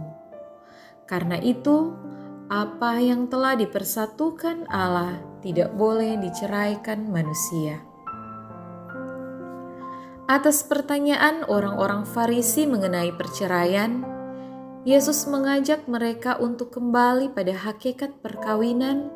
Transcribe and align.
Karena 1.08 1.40
itu, 1.40 1.96
apa 2.52 3.00
yang 3.00 3.32
telah 3.32 3.56
dipersatukan 3.56 4.68
Allah 4.68 5.16
tidak 5.40 5.72
boleh 5.80 6.20
diceraikan 6.20 7.08
manusia. 7.08 7.80
Atas 10.28 10.66
pertanyaan 10.66 11.48
orang-orang 11.48 12.04
Farisi 12.04 12.68
mengenai 12.68 13.16
perceraian, 13.16 14.04
Yesus 14.84 15.30
mengajak 15.32 15.88
mereka 15.88 16.36
untuk 16.38 16.76
kembali 16.76 17.32
pada 17.32 17.56
hakikat 17.56 18.20
perkawinan, 18.20 19.08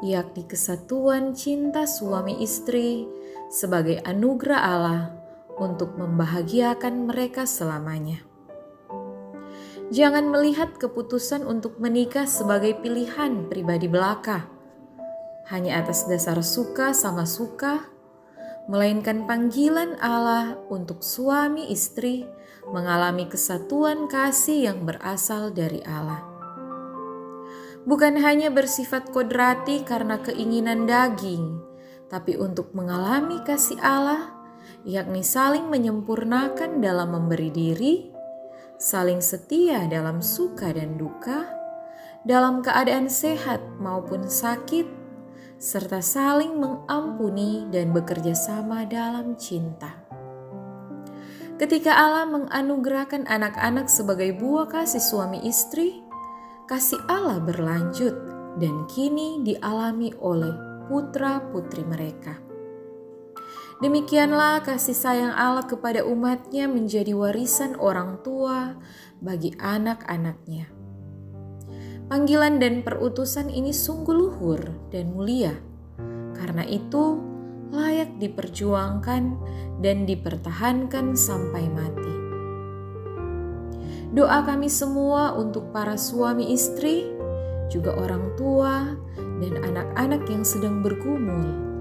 yakni 0.00 0.48
kesatuan 0.48 1.36
cinta 1.36 1.84
suami 1.84 2.40
istri 2.40 3.04
sebagai 3.52 4.00
anugerah 4.02 4.62
Allah 4.62 5.23
untuk 5.58 5.94
membahagiakan 5.94 7.10
mereka 7.10 7.46
selamanya. 7.46 8.22
Jangan 9.92 10.32
melihat 10.32 10.74
keputusan 10.80 11.44
untuk 11.44 11.76
menikah 11.78 12.24
sebagai 12.24 12.74
pilihan 12.80 13.46
pribadi 13.46 13.86
belaka, 13.86 14.48
hanya 15.52 15.84
atas 15.84 16.08
dasar 16.08 16.40
suka 16.40 16.96
sama 16.96 17.28
suka, 17.28 17.84
melainkan 18.64 19.28
panggilan 19.28 20.00
Allah 20.00 20.56
untuk 20.72 21.04
suami 21.04 21.68
istri 21.68 22.24
mengalami 22.72 23.28
kesatuan 23.28 24.08
kasih 24.08 24.72
yang 24.72 24.88
berasal 24.88 25.52
dari 25.52 25.84
Allah. 25.84 26.24
Bukan 27.84 28.16
hanya 28.24 28.48
bersifat 28.48 29.12
kodrati 29.12 29.84
karena 29.84 30.16
keinginan 30.24 30.88
daging, 30.88 31.60
tapi 32.08 32.40
untuk 32.40 32.72
mengalami 32.72 33.44
kasih 33.44 33.76
Allah 33.84 34.32
yakni 34.84 35.24
saling 35.24 35.68
menyempurnakan 35.68 36.78
dalam 36.82 37.16
memberi 37.16 37.50
diri, 37.50 37.94
saling 38.76 39.24
setia 39.24 39.88
dalam 39.88 40.20
suka 40.20 40.74
dan 40.74 41.00
duka, 41.00 41.48
dalam 42.24 42.64
keadaan 42.64 43.08
sehat 43.08 43.60
maupun 43.80 44.28
sakit, 44.28 44.86
serta 45.60 46.00
saling 46.00 46.56
mengampuni 46.60 47.68
dan 47.72 47.92
bekerja 47.92 48.36
sama 48.36 48.84
dalam 48.84 49.36
cinta. 49.40 50.04
Ketika 51.54 51.94
Allah 51.94 52.26
menganugerahkan 52.26 53.30
anak-anak 53.30 53.86
sebagai 53.86 54.34
buah 54.34 54.66
kasih 54.66 54.98
suami 54.98 55.46
istri, 55.46 56.02
kasih 56.66 56.98
Allah 57.06 57.38
berlanjut 57.38 58.12
dan 58.58 58.90
kini 58.90 59.40
dialami 59.46 60.10
oleh 60.18 60.50
putra-putri 60.90 61.86
mereka. 61.86 62.53
Demikianlah 63.82 64.62
kasih 64.62 64.94
sayang 64.94 65.34
Allah 65.34 65.66
kepada 65.66 66.06
umatnya 66.06 66.70
menjadi 66.70 67.10
warisan 67.10 67.74
orang 67.82 68.22
tua 68.22 68.78
bagi 69.18 69.50
anak-anaknya. 69.58 70.70
Panggilan 72.06 72.62
dan 72.62 72.86
perutusan 72.86 73.50
ini 73.50 73.74
sungguh 73.74 74.14
luhur 74.14 74.62
dan 74.94 75.10
mulia. 75.10 75.58
Karena 76.38 76.62
itu 76.62 77.18
layak 77.74 78.14
diperjuangkan 78.22 79.22
dan 79.82 80.06
dipertahankan 80.06 81.18
sampai 81.18 81.66
mati. 81.66 82.14
Doa 84.14 84.46
kami 84.46 84.70
semua 84.70 85.34
untuk 85.34 85.74
para 85.74 85.98
suami 85.98 86.54
istri, 86.54 87.10
juga 87.66 87.98
orang 87.98 88.38
tua 88.38 88.94
dan 89.42 89.58
anak-anak 89.66 90.22
yang 90.30 90.46
sedang 90.46 90.78
bergumul 90.86 91.73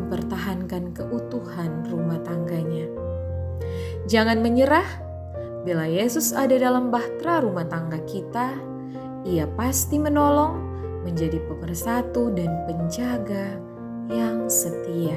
mempertahankan 0.00 0.96
keutuhan 0.96 1.84
rumah 1.92 2.16
tangganya. 2.24 2.88
Jangan 4.08 4.40
menyerah, 4.40 4.88
bila 5.62 5.84
Yesus 5.84 6.32
ada 6.32 6.56
dalam 6.56 6.88
bahtera 6.88 7.44
rumah 7.44 7.68
tangga 7.68 8.00
kita, 8.08 8.56
ia 9.28 9.44
pasti 9.60 10.00
menolong 10.00 10.56
menjadi 11.04 11.36
pemersatu 11.44 12.32
dan 12.32 12.48
penjaga 12.64 13.60
yang 14.08 14.48
setia. 14.48 15.16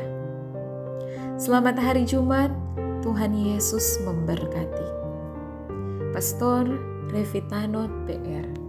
Selamat 1.39 1.79
hari 1.79 2.03
Jumat, 2.03 2.51
Tuhan 3.01 3.33
Yesus 3.33 4.03
memberkati. 4.03 4.87
Pastor 6.13 6.69
Revitano 7.09 7.89
PR 8.05 8.62